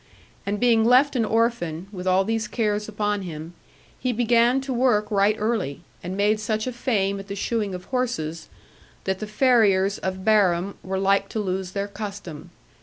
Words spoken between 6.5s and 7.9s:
a fame at the shoeing of